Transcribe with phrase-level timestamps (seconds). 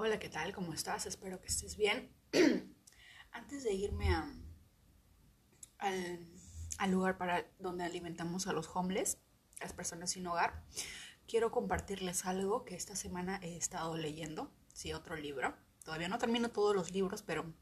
[0.00, 0.52] Hola, ¿qué tal?
[0.52, 1.06] ¿Cómo estás?
[1.06, 2.14] Espero que estés bien.
[3.32, 4.32] Antes de irme a,
[5.78, 6.24] al,
[6.78, 9.18] al lugar para donde alimentamos a los homeless,
[9.60, 10.62] las personas sin hogar,
[11.26, 14.52] quiero compartirles algo que esta semana he estado leyendo.
[14.72, 15.56] Sí, otro libro.
[15.84, 17.52] Todavía no termino todos los libros, pero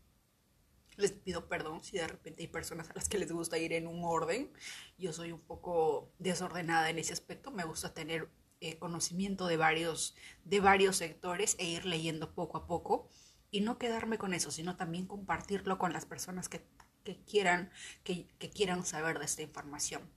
[0.96, 3.87] les pido perdón si de repente hay personas a las que les gusta ir en
[3.87, 4.53] un orden.
[4.98, 7.50] Yo soy un poco desordenada en ese aspecto.
[7.50, 8.29] Me gusta tener
[8.61, 10.14] eh, conocimiento de varios,
[10.45, 13.09] de varios sectores e ir leyendo poco a poco
[13.50, 16.66] y no quedarme con eso, sino también compartirlo con las personas que,
[17.04, 17.71] que quieran,
[18.03, 20.11] que, quieran saber de esta información.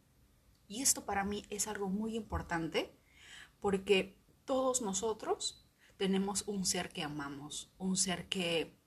[0.67, 2.97] Y esto para mí es algo muy importante
[3.59, 5.65] porque todos nosotros
[5.97, 8.77] tenemos un ser que amamos, un ser que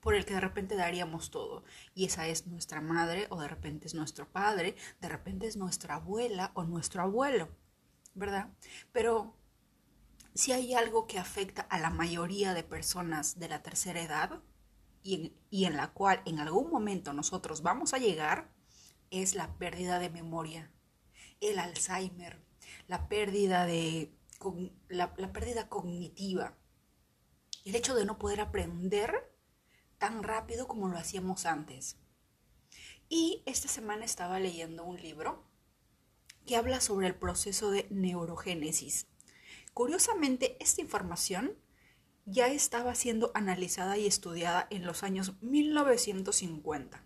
[0.00, 1.64] por el que de repente daríamos todo.
[1.94, 5.96] Y esa es nuestra madre o de repente es nuestro padre, de repente es nuestra
[5.96, 7.48] abuela o nuestro abuelo.
[8.14, 8.50] ¿Verdad?
[8.92, 9.36] Pero
[10.34, 14.42] si hay algo que afecta a la mayoría de personas de la tercera edad
[15.02, 18.52] y en, y en, la cual en algún momento nosotros vamos a llegar,
[19.10, 20.70] es la pérdida de memoria,
[21.40, 22.40] el Alzheimer,
[22.86, 24.14] la pérdida de
[24.88, 26.56] la, la pérdida cognitiva,
[27.64, 29.34] el hecho de no poder aprender
[29.98, 31.98] tan rápido como lo hacíamos antes.
[33.08, 35.49] Y esta semana estaba leyendo un libro
[36.46, 39.06] que habla sobre el proceso de neurogénesis.
[39.74, 41.56] Curiosamente, esta información
[42.26, 47.04] ya estaba siendo analizada y estudiada en los años 1950.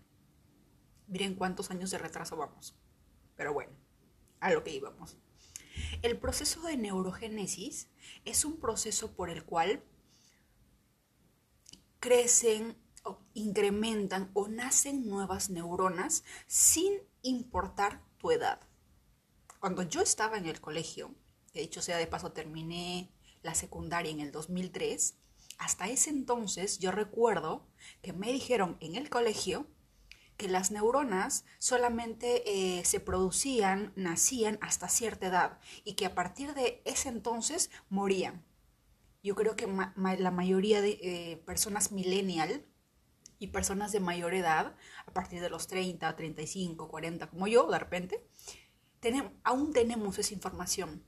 [1.07, 2.75] Miren cuántos años de retraso vamos.
[3.35, 3.73] Pero bueno,
[4.39, 5.17] a lo que íbamos.
[6.01, 7.89] El proceso de neurogénesis
[8.23, 9.83] es un proceso por el cual
[11.99, 18.59] crecen o incrementan o nacen nuevas neuronas sin importar tu edad
[19.59, 21.13] cuando yo estaba en el colegio,
[21.53, 23.11] que dicho sea de paso terminé
[23.41, 25.15] la secundaria en el 2003,
[25.57, 27.67] hasta ese entonces yo recuerdo
[28.01, 29.67] que me dijeron en el colegio
[30.37, 36.53] que las neuronas solamente eh, se producían, nacían hasta cierta edad y que a partir
[36.53, 38.43] de ese entonces morían.
[39.23, 42.65] Yo creo que la mayoría de eh, personas millennial
[43.39, 44.75] y personas de mayor edad,
[45.05, 48.27] a partir de los 30, 35, 40, como yo, de repente,
[49.43, 51.03] aún tenemos esa información.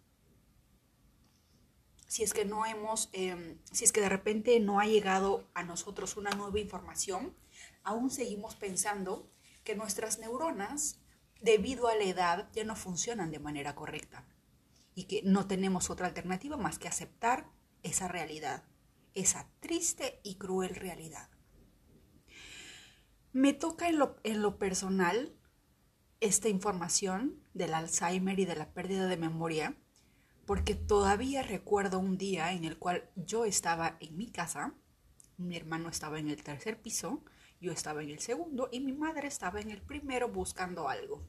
[2.07, 5.63] Si es que no hemos, em, si es que de repente no ha llegado a
[5.63, 7.35] nosotros una nueva información,
[7.83, 9.29] aún seguimos pensando
[9.63, 11.01] que nuestras neuronas,
[11.41, 14.25] debido a la edad, ya no funcionan de manera correcta
[14.95, 17.51] y que no tenemos otra alternativa más que aceptar
[17.83, 18.63] esa realidad,
[19.13, 21.29] esa triste y cruel realidad.
[23.33, 25.36] Me toca en lo, en lo personal
[26.19, 29.75] esta información del Alzheimer y de la pérdida de memoria,
[30.45, 34.73] porque todavía recuerdo un día en el cual yo estaba en mi casa,
[35.37, 37.23] mi hermano estaba en el tercer piso,
[37.59, 41.27] yo estaba en el segundo y mi madre estaba en el primero buscando algo.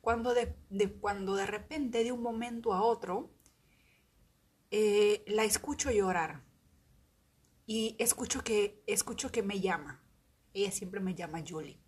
[0.00, 0.54] Cuando de,
[1.00, 3.30] cuando de repente, de un momento a otro,
[4.70, 6.42] eh, la escucho llorar
[7.66, 10.02] y escucho que, escucho que me llama.
[10.52, 11.83] Ella siempre me llama Julie.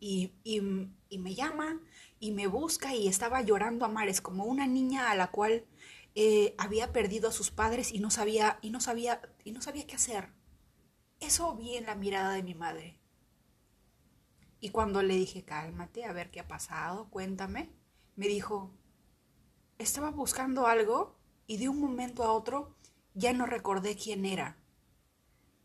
[0.00, 0.60] Y, y,
[1.18, 1.80] me llama
[2.20, 5.64] y me busca y estaba llorando a mares como una niña a la cual
[6.14, 9.86] eh, había perdido a sus padres y no sabía y no sabía y no sabía
[9.86, 10.32] qué hacer.
[11.20, 13.00] Eso vi en la mirada de mi madre.
[14.60, 17.70] Y cuando le dije, cálmate, a ver qué ha pasado, cuéntame,
[18.16, 18.72] me dijo,
[19.78, 21.16] estaba buscando algo
[21.46, 22.76] y de un momento a otro
[23.14, 24.56] ya no recordé quién era.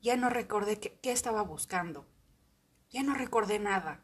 [0.01, 2.07] Ya no recordé qué, qué estaba buscando.
[2.89, 4.03] Ya no recordé nada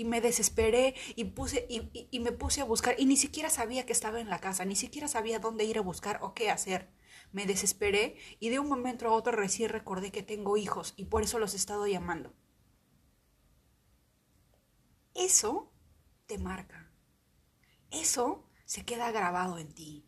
[0.00, 3.92] y me desesperé y, puse, y, me puse a buscar y ni siquiera sabía que
[3.92, 6.90] estaba en la casa, ni siquiera sabía dónde ir a buscar o qué hacer.
[7.32, 11.22] Me desesperé y de un momento a otro recién recordé que tengo hijos y por
[11.22, 12.32] eso los he estado llamando.
[15.12, 15.70] Eso
[16.24, 16.90] te marca.
[17.90, 20.06] Eso se queda grabado en ti.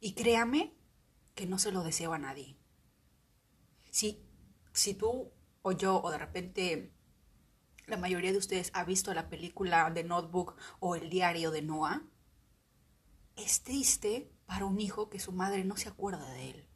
[0.00, 0.78] Y créame
[1.34, 2.56] que no se lo deseo a nadie.
[3.90, 4.26] Si,
[4.72, 5.30] si tú
[5.60, 6.93] o yo o de repente
[7.86, 12.02] la mayoría de ustedes ha visto la película de Notebook o el diario de Noah,
[13.36, 16.68] es triste para un hijo que su madre no se acuerda de él,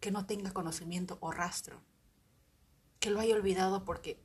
[0.00, 1.82] que no tenga conocimiento o rastro,
[2.98, 4.22] que lo haya olvidado porque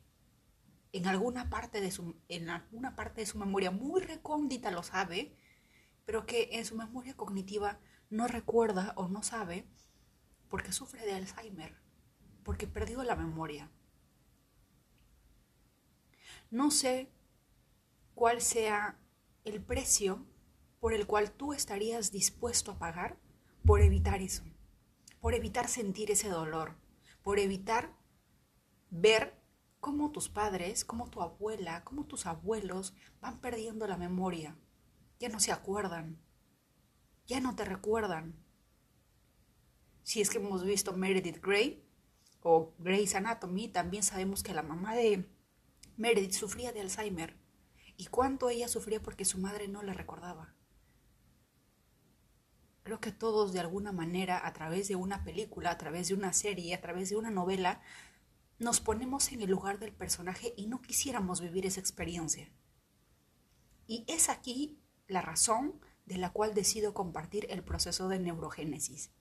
[0.91, 5.35] en alguna parte de su, en alguna parte de su memoria muy recóndita lo sabe,
[6.05, 7.79] pero que en su memoria cognitiva
[8.09, 9.67] no recuerda o no sabe
[10.49, 11.75] porque sufre de Alzheimer,
[12.44, 13.69] porque perdió la memoria.
[16.49, 17.11] No sé
[18.15, 18.99] cuál sea
[19.44, 20.25] el precio
[20.79, 23.19] por el cual tú estarías dispuesto a pagar
[23.65, 24.44] por evitar eso.
[25.19, 26.77] por evitar sentir ese dolor,
[27.23, 27.97] por evitar
[28.89, 29.33] ver
[29.79, 34.57] cómo tus padres, cómo tu abuela, cómo tus abuelos van perdiendo la memoria.
[35.19, 36.19] Ya no se acuerdan,
[37.25, 38.35] ya no te recuerdan.
[40.03, 41.83] Si es que hemos visto Meredith Grey
[42.41, 45.29] o Grey's Anatomy, también sabemos que la mamá de
[45.97, 47.35] Meredith sufría de Alzheimer.
[47.97, 50.53] ¿Y cuánto ella sufría porque su madre no la recordaba?
[52.83, 56.31] Creo que todos de alguna manera, a través de una película, a través de una
[56.33, 57.81] serie, a través de una novela,
[58.59, 62.49] nos ponemos en el lugar del personaje y no quisiéramos vivir esa experiencia.
[63.88, 69.11] Y es aquí la razón de la cual decido compartir el proceso de neurogénesis.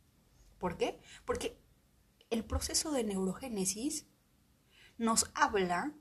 [0.59, 1.01] ¿Por qué?
[1.25, 1.59] Porque
[2.31, 4.07] el proceso de neurogénesis
[4.99, 5.95] nos habla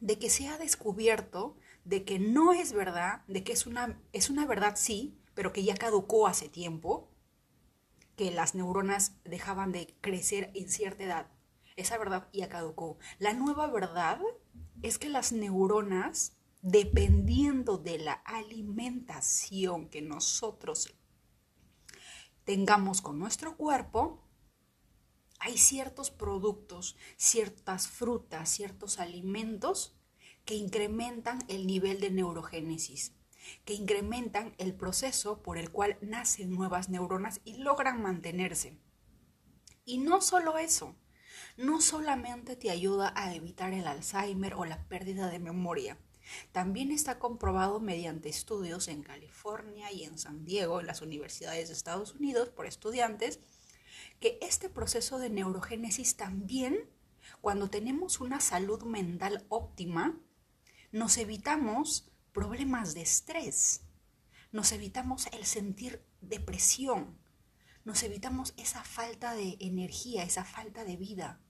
[0.00, 1.56] de que se ha descubierto
[1.86, 5.62] de que no es verdad, de que es una, es una verdad sí, pero que
[5.62, 7.08] ya caducó hace tiempo,
[8.16, 11.26] que las neuronas dejaban de crecer en cierta edad.
[11.76, 12.98] Esa verdad ya caducó.
[13.20, 14.20] La nueva verdad
[14.82, 20.92] es que las neuronas, dependiendo de la alimentación que nosotros
[22.44, 24.25] tengamos con nuestro cuerpo,
[25.56, 29.96] hay ciertos productos, ciertas frutas, ciertos alimentos
[30.44, 33.14] que incrementan el nivel de neurogénesis
[33.64, 38.76] que incrementan el proceso por el cual nacen nuevas neuronas y logran mantenerse.
[39.84, 40.96] Y no solo eso,
[41.56, 45.96] no solamente te ayuda a evitar el Alzheimer o la pérdida de memoria,
[46.52, 51.74] también está comprobado mediante estudios en California y en San Diego, en las universidades de
[51.74, 53.40] Estados Unidos, por estudiantes,
[54.20, 56.90] que este proceso de neurogénesis también,
[57.40, 60.18] cuando tenemos una salud mental óptima,
[60.92, 63.82] nos evitamos problemas de estrés,
[64.52, 67.18] nos evitamos el sentir depresión,
[67.84, 71.40] nos evitamos esa falta de energía, esa falta de vida,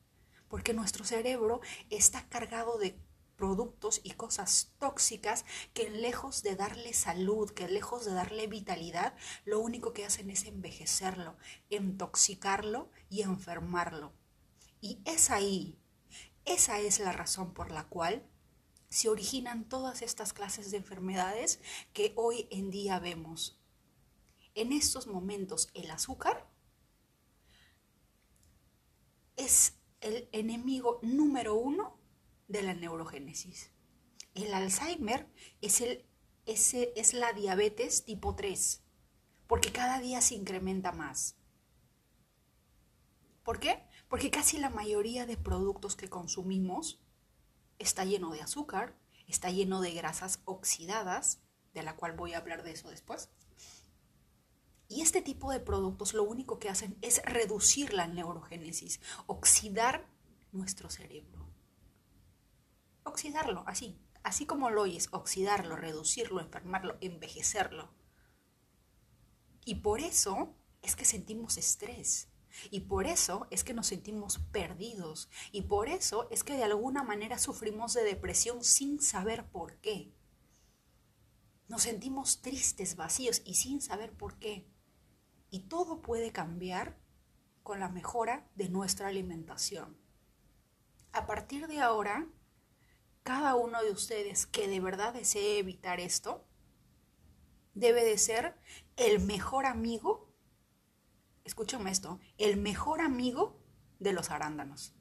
[0.48, 1.60] porque nuestro cerebro
[1.90, 2.98] está cargado de
[3.36, 5.44] productos y cosas tóxicas
[5.74, 10.44] que lejos de darle salud, que lejos de darle vitalidad, lo único que hacen es
[10.44, 11.36] envejecerlo,
[11.68, 14.12] intoxicarlo y enfermarlo.
[14.80, 15.78] Y es ahí,
[16.44, 18.26] esa es la razón por la cual
[18.88, 21.60] se originan todas estas clases de enfermedades
[21.92, 23.60] que hoy en día vemos.
[24.54, 26.48] En estos momentos el azúcar
[29.36, 31.95] es el enemigo número uno
[32.48, 33.72] de la neurogénesis.
[34.34, 35.28] El Alzheimer
[35.60, 36.04] es, el,
[36.44, 38.82] es la diabetes tipo 3,
[39.46, 41.36] porque cada día se incrementa más.
[43.42, 43.86] ¿Por qué?
[44.08, 47.00] Porque casi la mayoría de productos que consumimos
[47.78, 51.40] está lleno de azúcar, está lleno de grasas oxidadas,
[51.72, 53.30] de la cual voy a hablar de eso después.
[54.88, 60.08] Y este tipo de productos lo único que hacen es reducir la neurogénesis, oxidar
[60.52, 61.45] nuestro cerebro.
[63.06, 67.94] Oxidarlo, así, así como lo oyes, oxidarlo, reducirlo, enfermarlo, envejecerlo.
[69.64, 72.28] Y por eso es que sentimos estrés,
[72.70, 75.28] y por eso es que nos sentimos perdidos.
[75.52, 80.12] Y por eso es que de alguna manera sufrimos de depresión sin saber por qué.
[81.68, 84.68] Nos sentimos tristes, vacíos y sin saber por qué.
[85.50, 86.98] Y todo puede cambiar
[87.62, 89.98] con la mejora de nuestra alimentación.
[91.12, 92.28] A partir de ahora,
[93.26, 96.46] cada uno de ustedes que de verdad desee evitar esto,
[97.74, 98.54] debe de ser
[98.96, 100.26] el mejor amigo
[101.46, 103.56] escúchame esto, el mejor amigo
[104.00, 104.94] de los arándanos.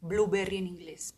[0.00, 1.16] Blueberry en inglés.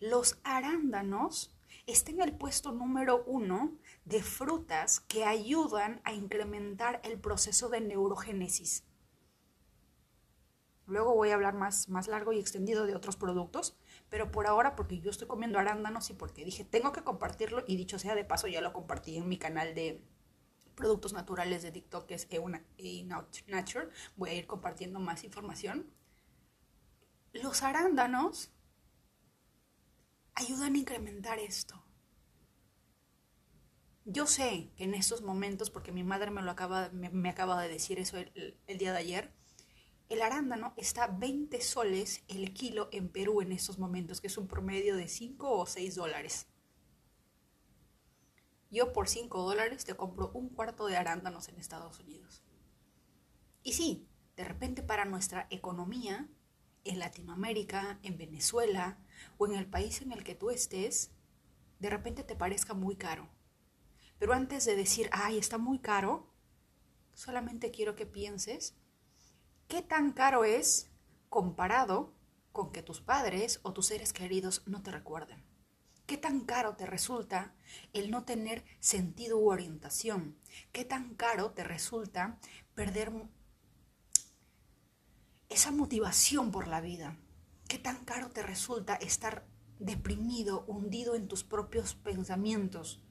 [0.00, 1.54] Los arándanos
[1.86, 7.82] están en el puesto número uno de frutas que ayudan a incrementar el proceso de
[7.82, 8.84] neurogénesis.
[10.86, 13.76] Luego voy a hablar más, más largo y extendido de otros productos,
[14.14, 17.74] pero por ahora, porque yo estoy comiendo arándanos y porque dije, tengo que compartirlo, y
[17.74, 20.04] dicho sea de paso, ya lo compartí en mi canal de,
[20.76, 22.28] productos naturales de TikTok, que es
[23.48, 23.88] Nature.
[24.14, 25.90] Voy a ir compartiendo más información.
[27.32, 28.52] Los arándanos
[30.36, 31.84] ayudan a incrementar esto.
[34.04, 37.68] Yo sé que en estos momentos, porque mi madre me lo acaba, me, acaba de
[37.68, 39.34] decir eso el, día de ayer,
[40.08, 44.46] el arándano está 20 soles el kilo en Perú en estos momentos, que es un
[44.46, 46.46] promedio de 5 o 6 dólares.
[48.70, 52.42] Yo por 5 dólares te compro un cuarto de arándanos en Estados Unidos.
[53.62, 56.28] Y sí, de repente para nuestra economía,
[56.84, 58.98] en Latinoamérica, en Venezuela
[59.38, 61.12] o en el país en el que tú estés,
[61.78, 63.30] de repente te parezca muy caro.
[64.18, 66.30] Pero antes de decir, ay, está muy caro,
[67.14, 68.76] solamente quiero que pienses
[69.68, 70.90] qué tan caro es
[71.28, 72.14] comparado
[72.52, 75.44] con que tus padres o tus seres queridos no te recuerden.
[76.06, 77.54] ¿Qué tan caro te resulta
[77.92, 80.38] el no tener sentido u orientación?
[80.70, 82.38] ¿Qué tan caro te resulta
[82.74, 83.10] perder
[85.48, 87.16] esa motivación por la vida?
[87.68, 89.46] ¿Qué tan caro te resulta estar
[89.78, 93.02] deprimido, hundido en tus propios pensamientos?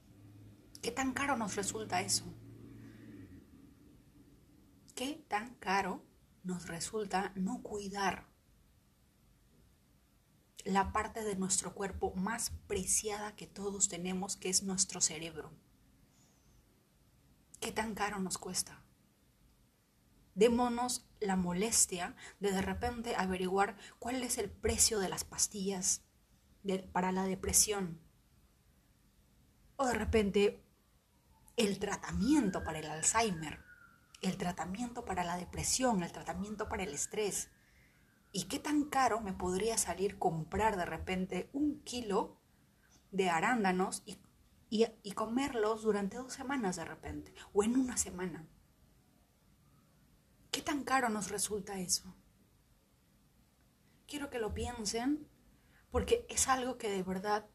[0.82, 2.26] ¿Qué tan caro nos resulta eso?
[4.94, 6.04] ¿Qué tan caro
[6.44, 8.28] nos resulta no cuidar
[10.66, 15.52] la parte de nuestro cuerpo más preciada que todos tenemos, que es nuestro cerebro.
[17.60, 18.84] ¿Qué tan caro nos cuesta?
[20.36, 26.04] Démonos la molestia de de repente averiguar cuál es el precio de las pastillas
[26.92, 28.02] para la depresión.
[29.76, 30.64] O de repente
[31.56, 33.60] el tratamiento para el Alzheimer,
[34.24, 37.50] el tratamiento para la depresión, el tratamiento para el estrés.
[38.32, 42.40] ¿Y qué tan caro me podría salir comprar de repente un kilo
[43.12, 44.18] de arándanos y,
[44.70, 48.48] y, comerlos durante dos semanas de repente o en una semana?
[50.52, 52.16] ¿Qué tan caro nos resulta eso?
[54.08, 55.28] Quiero que lo piensen
[55.92, 57.46] porque es algo que de verdad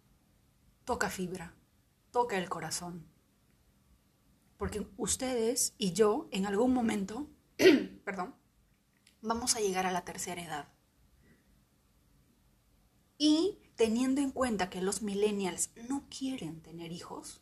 [0.84, 1.56] toca fibra,
[2.12, 3.17] toca el corazón.
[4.58, 7.30] Porque ustedes y yo en algún momento,
[8.04, 8.34] perdón,
[9.22, 10.68] vamos a llegar a la tercera edad.
[13.16, 17.40] Y teniendo en cuenta que los millennials no quieren tener hijos,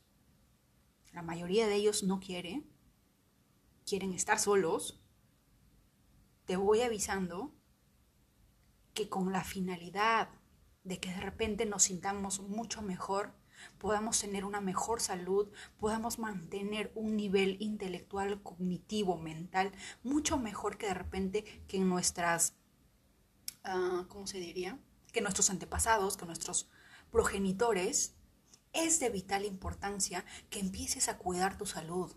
[1.12, 2.62] la mayoría de ellos no quiere,
[3.86, 5.02] quieren estar solos,
[6.44, 7.54] te voy avisando
[8.92, 10.28] que con la finalidad
[10.84, 13.34] de que de repente nos sintamos mucho mejor,
[13.78, 20.86] podamos tener una mejor salud, podamos mantener un nivel intelectual, cognitivo, mental, mucho mejor que
[20.86, 22.54] de repente que nuestras,
[23.64, 24.78] uh, ¿cómo se diría?
[25.12, 26.68] Que nuestros antepasados, que nuestros
[27.10, 28.14] progenitores,
[28.72, 32.14] es de vital importancia que empieces a cuidar tu salud,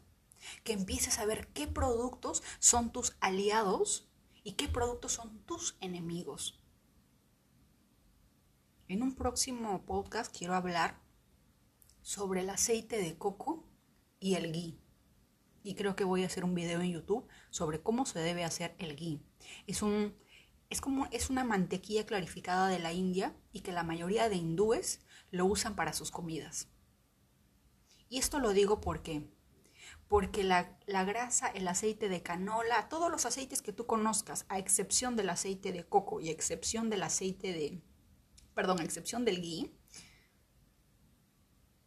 [0.64, 4.10] que empieces a ver qué productos son tus aliados
[4.44, 6.60] y qué productos son tus enemigos.
[8.88, 11.00] En un próximo podcast quiero hablar
[12.10, 13.64] sobre el aceite de coco
[14.20, 14.80] y el ghee.
[15.62, 18.74] Y creo que voy a hacer un video en YouTube sobre cómo se debe hacer
[18.80, 19.22] el ghee.
[19.68, 20.18] Es un
[20.72, 25.06] es como es una mantequilla clarificada de la India y que la mayoría de hindúes
[25.30, 26.68] lo usan para sus comidas.
[28.10, 29.30] Y esto lo digo porque
[30.08, 34.58] porque la, la, grasa, el aceite de canola, todos los aceites que tú conozcas, a
[34.58, 37.84] excepción del aceite de coco y a excepción del aceite de,
[38.56, 39.79] perdón, excepción del ghee,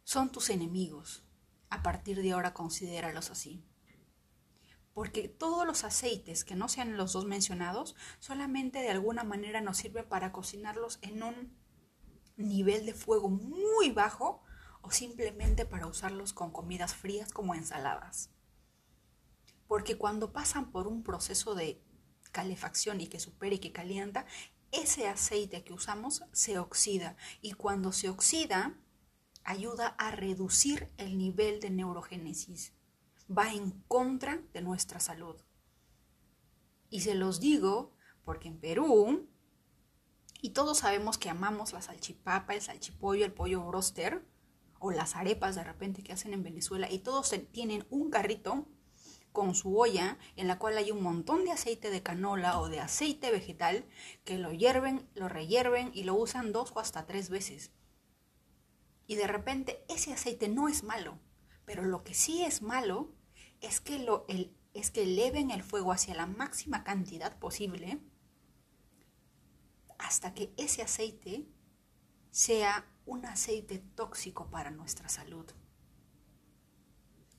[0.03, 1.23] son tus enemigos.
[1.69, 3.65] A partir de ahora considéralos así.
[4.93, 9.77] Porque todos los aceites que no sean los dos mencionados solamente de alguna manera nos
[9.77, 11.57] sirven para cocinarlos en un
[12.37, 14.43] nivel de fuego muy bajo
[14.81, 18.29] o simplemente para usarlos con comidas frías como ensaladas.
[19.67, 21.81] Porque cuando pasan por un proceso de
[22.31, 24.25] calefacción y que supera y que calienta,
[24.71, 28.77] ese aceite que usamos se oxida y cuando se oxida
[29.43, 32.73] ayuda a reducir el nivel de neurogénesis.
[33.29, 35.35] Va en contra de nuestra salud.
[36.89, 37.91] Y se los digo
[38.23, 39.27] porque en Perú,
[40.41, 44.25] y todos sabemos que amamos la salchipapa, el salchipollo, el pollo broster,
[44.79, 48.67] o las arepas de repente que hacen en Venezuela, y todos tienen un carrito
[49.31, 52.79] con su olla en la cual hay un montón de aceite de canola o de
[52.79, 53.85] aceite vegetal
[54.23, 57.71] que lo hierven, lo rehierven y lo usan dos o hasta tres veces.
[59.07, 61.19] Y de repente ese aceite no es malo,
[61.65, 63.13] pero lo que sí es malo
[63.61, 67.99] es que, lo, el, es que eleven el fuego hacia la máxima cantidad posible
[69.97, 71.47] hasta que ese aceite
[72.31, 75.45] sea un aceite tóxico para nuestra salud.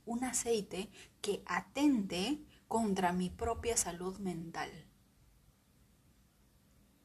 [0.06, 0.90] Un aceite
[1.21, 4.71] que atente contra mi propia salud mental.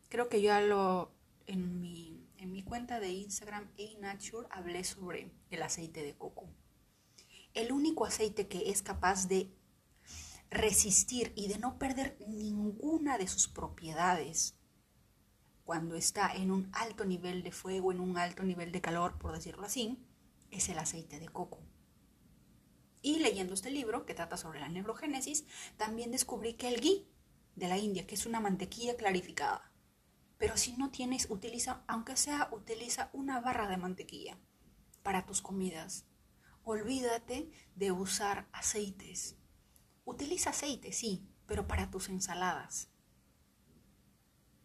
[0.09, 1.11] Creo que ya lo
[1.45, 6.50] en mi en mi cuenta de Instagram A-Nature hablé sobre el aceite de coco.
[7.53, 9.51] El único aceite que es capaz de
[10.50, 14.55] resistir y de no perder ninguna de sus propiedades
[15.65, 19.34] cuando está en un alto nivel de fuego, en un alto nivel de calor, por
[19.34, 20.00] decirlo así,
[20.50, 21.60] es el aceite de coco.
[23.01, 25.46] Y leyendo este libro que trata sobre la neurogénesis,
[25.77, 27.08] también descubrí que el ghee
[27.55, 29.68] de la India, que es una mantequilla clarificada,
[30.39, 34.39] pero si no tienes, utiliza, aunque sea, utiliza una barra de mantequilla
[35.03, 36.05] para tus comidas.
[36.63, 39.36] Olvídate de usar aceites.
[40.05, 42.89] Utiliza aceite, sí, pero para tus ensaladas.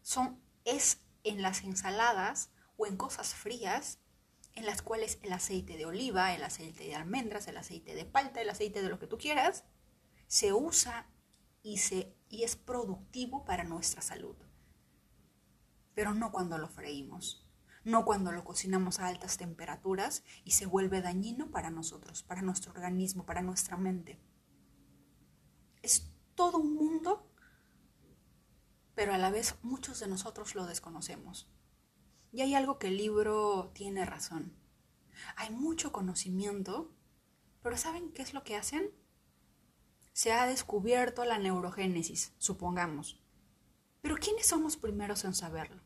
[0.01, 3.99] Son, es en las ensaladas o en cosas frías
[4.53, 8.41] en las cuales el aceite de oliva, el aceite de almendras, el aceite de palta,
[8.41, 9.65] el aceite de lo que tú quieras,
[10.27, 11.09] se usa
[11.61, 14.37] y, se, y es productivo para nuestra salud.
[15.95, 17.45] Pero no cuando lo freímos,
[17.85, 22.71] no cuando lo cocinamos a altas temperaturas y se vuelve dañino para nosotros, para nuestro
[22.71, 24.19] organismo, para nuestra mente.
[25.81, 27.31] Es todo un mundo,
[28.95, 31.49] pero a la vez muchos de nosotros lo desconocemos.
[32.31, 34.53] Y hay algo que el libro tiene razón.
[35.37, 36.91] Hay mucho conocimiento,
[37.61, 38.91] pero ¿saben qué es lo que hacen?
[40.11, 43.21] Se ha descubierto la neurogénesis, supongamos.
[44.01, 45.84] Pero ¿quiénes son los primeros en saberlo?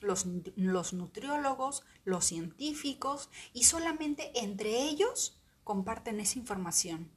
[0.00, 0.26] Los,
[0.56, 7.10] los nutriólogos, los científicos, y solamente entre ellos comparten esa información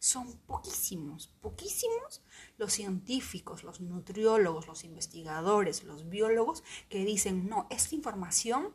[0.00, 2.22] son poquísimos, poquísimos
[2.56, 8.74] los científicos, los nutriólogos, los investigadores, los biólogos que dicen, no, esta información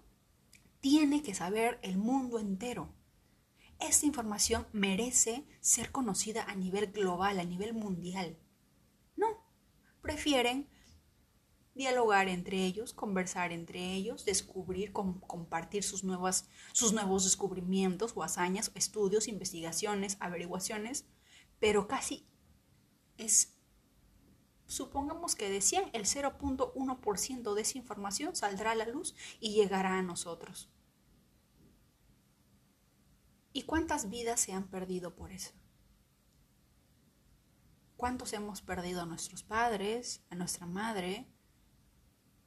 [0.79, 2.93] tiene que saber el mundo entero.
[3.79, 8.38] Esta información merece ser conocida a nivel global, a nivel mundial.
[9.15, 9.43] No,
[10.01, 10.69] prefieren
[11.75, 16.03] dialogar entre ellos, conversar entre ellos, descubrir, compartir sus,
[16.72, 21.05] sus nuevos descubrimientos o hazañas, estudios, investigaciones, averiguaciones,
[21.60, 22.25] pero casi
[23.17, 23.58] es,
[24.65, 30.01] supongamos que decían, el 0.1% de esa información saldrá a la luz y llegará a
[30.01, 30.72] nosotros.
[33.51, 35.51] ¿Y cuántas vidas se han perdido por eso?
[37.98, 41.35] ¿Cuántos hemos perdido a nuestros padres, a nuestra madre?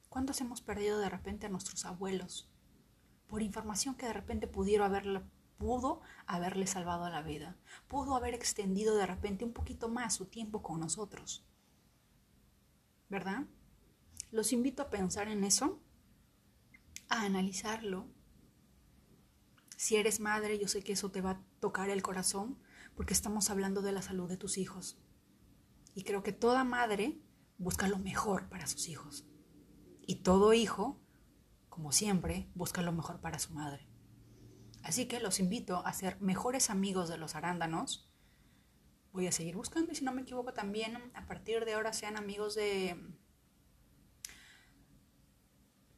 [0.08, 2.50] ¿Cuántos hemos perdido de repente a nuestros abuelos?
[3.26, 7.56] Por información que de repente pudieron pudo haberle salvado la vida,
[7.88, 11.44] pudo haber extendido de repente un poquito más su tiempo con nosotros.
[13.08, 13.44] ¿Verdad?
[14.30, 15.80] Los invito a pensar en eso,
[17.08, 18.06] a analizarlo.
[19.76, 22.58] Si eres madre, yo sé que eso te va a tocar el corazón
[22.94, 24.99] porque estamos hablando de la salud de tus hijos.
[25.94, 27.21] Y creo que toda madre
[27.58, 29.25] busca lo mejor para sus hijos.
[30.08, 30.99] Y todo hijo,
[31.68, 33.86] como siempre, busca lo mejor para su madre.
[34.82, 38.10] Así que los invito a ser mejores amigos de los arándanos.
[39.12, 42.16] Voy a seguir buscando y si no me equivoco también a partir de ahora sean
[42.16, 42.97] amigos de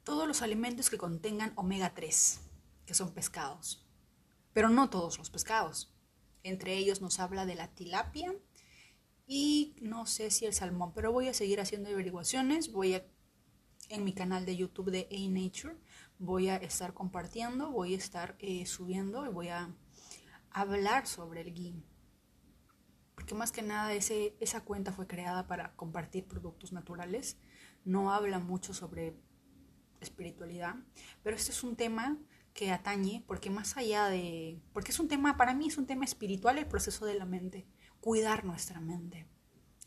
[0.02, 2.40] todos los alimentos que contengan omega 3,
[2.86, 3.88] que son pescados.
[4.52, 5.94] Pero no todos los pescados.
[6.42, 8.34] Entre ellos nos habla de la tilapia
[9.28, 12.72] y no sé si el salmón, pero voy a seguir haciendo averiguaciones.
[12.72, 13.06] Voy a
[13.90, 15.76] en mi canal de YouTube de A Nature
[16.18, 19.74] voy a estar compartiendo, voy a estar eh, subiendo y voy a
[20.50, 21.82] hablar sobre el ghee.
[23.14, 27.36] Porque más que nada ese, esa cuenta fue creada para compartir productos naturales.
[27.84, 29.16] No habla mucho sobre
[30.00, 30.76] espiritualidad,
[31.22, 32.18] pero este es un tema
[32.54, 36.04] que atañe, porque más allá de, porque es un tema, para mí es un tema
[36.04, 37.66] espiritual el proceso de la mente,
[38.00, 39.26] cuidar nuestra mente.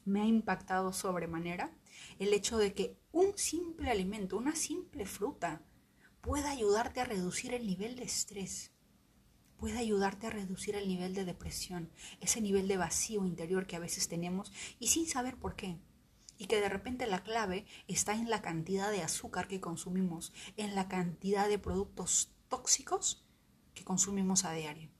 [0.05, 1.71] Me ha impactado sobremanera
[2.19, 5.61] el hecho de que un simple alimento, una simple fruta,
[6.21, 8.71] puede ayudarte a reducir el nivel de estrés,
[9.57, 11.89] puede ayudarte a reducir el nivel de depresión,
[12.19, 15.77] ese nivel de vacío interior que a veces tenemos y sin saber por qué.
[16.37, 20.75] Y que de repente la clave está en la cantidad de azúcar que consumimos, en
[20.75, 23.23] la cantidad de productos tóxicos
[23.73, 24.92] que consumimos a diario.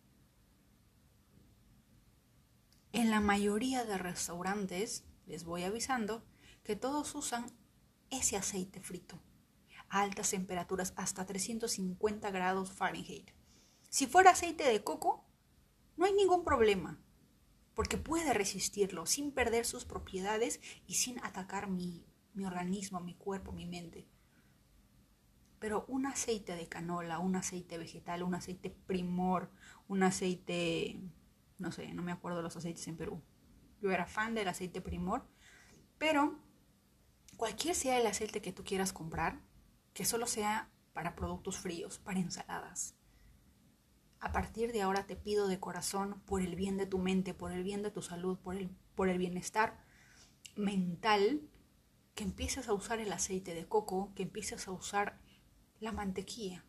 [2.94, 6.24] En la mayoría de restaurantes, les voy avisando,
[6.64, 7.48] que todos usan
[8.12, 9.20] ese aceite frito
[9.90, 13.32] a altas temperaturas hasta 350 grados Fahrenheit.
[13.90, 15.26] Si fuera aceite de coco,
[15.98, 17.02] no hay ningún problema,
[17.74, 23.52] porque puede resistirlo sin perder sus propiedades y sin atacar mi, mi organismo, mi cuerpo,
[23.52, 24.08] mi mente.
[25.58, 29.50] Pero un aceite de canola, un aceite vegetal, un aceite primor,
[29.88, 31.02] un aceite,
[31.64, 33.24] no sé, no me acuerdo los aceites en Perú.
[33.82, 35.26] Yo era fan del aceite primor,
[35.98, 36.38] pero
[37.38, 39.42] cualquier sea el aceite que tú quieras comprar,
[39.94, 42.96] que solo sea para productos fríos, para ensaladas.
[44.20, 47.54] A partir de ahora te pido de corazón, por el bien de tu mente, por
[47.54, 49.82] el bien de tu salud, por el, por el bienestar
[50.58, 51.50] mental,
[52.16, 55.22] que empieces a usar el aceite de coco, que empieces a usar
[55.80, 56.66] la mantequilla.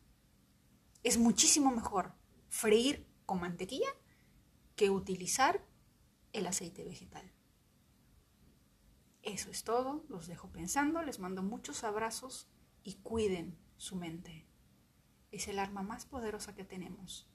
[1.02, 2.14] Es muchísimo mejor
[2.48, 3.88] freír con mantequilla
[4.76, 5.64] que utilizar
[6.32, 7.30] el aceite vegetal.
[9.22, 12.48] Eso es todo, los dejo pensando, les mando muchos abrazos
[12.82, 14.46] y cuiden su mente.
[15.30, 17.26] Es el arma más poderosa que tenemos.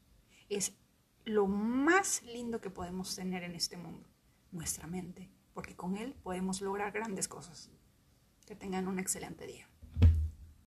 [0.49, 0.77] Es
[1.25, 4.07] lo más lindo que podemos tener en este mundo.
[4.51, 7.69] nuestra mente, porque con él podemos lograr grandes cosas.
[8.47, 9.68] Que tengan un excelente día.